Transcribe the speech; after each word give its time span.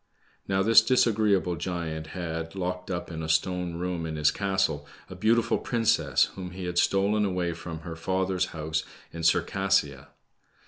Now 0.47 0.63
this 0.63 0.81
disagreeable 0.81 1.55
giant 1.57 2.07
had, 2.07 2.55
locked 2.55 2.89
up 2.89 3.11
in 3.11 3.21
a 3.21 3.29
stone 3.29 3.75
room 3.75 4.07
in 4.07 4.15
his 4.15 4.31
castle, 4.31 4.87
a 5.11 5.15
beautiful 5.15 5.59
princess 5.59 6.23
whom 6.33 6.49
he 6.53 6.65
had 6.65 6.79
stolen 6.79 7.23
away 7.23 7.53
from 7.53 7.81
her 7.81 7.95
father's 7.95 8.45
house 8.47 8.83
in 9.13 9.21
Circassia. 9.21 10.07